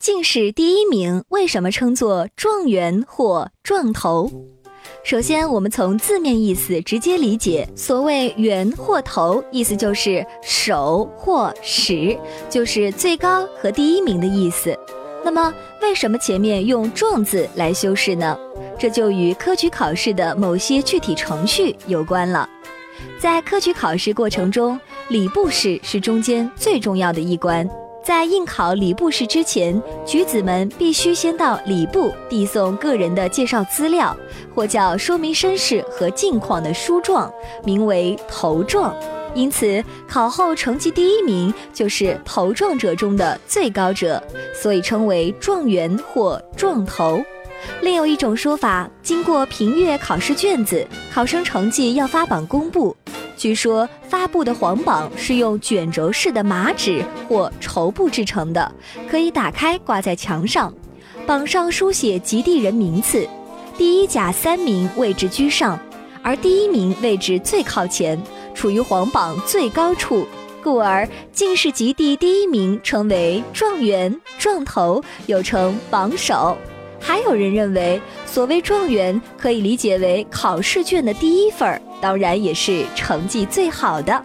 [0.00, 4.30] 进士第一名为什么称作状元或状头？
[5.04, 12.18] 首先，我们从字面意思直接理解，所谓元或头，意思就是首或始，
[12.48, 14.74] 就是最高和第一名的意思。
[15.22, 18.34] 那么，为什么前面用状字来修饰呢？
[18.78, 22.48] 这就与科举考试的某些具体程序有关了。
[23.18, 27.68] 在科举考试过程中，礼部试是中间最重要的一关。
[28.10, 34.16] 在应考礼部试之前，举子们必须先到礼部递送个人的介绍资料，
[34.52, 37.32] 或叫说明身世和近况的书状，
[37.62, 38.92] 名为头状。
[39.32, 44.20] 因此，考后成绩第一名就是头状者中的最高者，
[44.60, 47.22] 所以称为状元或状头。
[47.80, 52.96] 另有一种说法，经过评阅考试卷子，考生成绩要发榜公布。
[53.40, 58.70] 据说发布的黄榜是用卷轴式的麻纸或绸布制成的，
[59.08, 60.70] 可以打开挂在墙上。
[61.26, 63.26] 榜上书写及第人名次，
[63.78, 65.80] 第一甲三名位置居上，
[66.22, 68.22] 而第一名位置最靠前，
[68.54, 70.26] 处于黄榜最高处，
[70.62, 76.58] 故而进士及第第一名称为状元、状头，又称榜首。
[77.00, 84.24] 还有人认为，所谓状元可以理解为考试卷的第一份儿，当然也是成绩最好的。